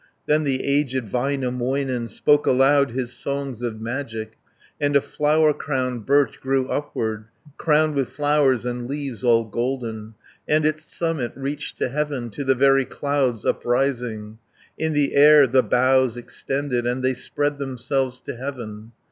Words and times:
30 0.25 0.25
Then 0.25 0.43
the 0.45 0.63
aged 0.63 1.05
Väinämöinen, 1.05 2.09
Spoke 2.09 2.47
aloud 2.47 2.89
his 2.89 3.13
songs 3.13 3.61
of 3.61 3.79
magic, 3.79 4.35
And 4.79 4.95
a 4.95 4.99
flower 4.99 5.53
crowned 5.53 6.07
birch 6.07 6.41
grew 6.41 6.67
upward, 6.69 7.25
Crowned 7.57 7.93
with 7.93 8.09
flowers, 8.09 8.65
and 8.65 8.87
leaves 8.87 9.23
all 9.23 9.43
golden, 9.45 10.15
And 10.47 10.65
its 10.65 10.85
summit 10.85 11.33
reached 11.35 11.77
to 11.77 11.89
heaven, 11.89 12.31
To 12.31 12.43
the 12.43 12.55
very 12.55 12.85
clouds 12.85 13.45
uprising. 13.45 14.39
In 14.75 14.93
the 14.93 15.13
air 15.13 15.45
the 15.45 15.61
boughs 15.61 16.17
extended, 16.17 16.87
And 16.87 17.03
they 17.03 17.13
spread 17.13 17.59
themselves 17.59 18.21
to 18.21 18.35
heaven. 18.35 18.93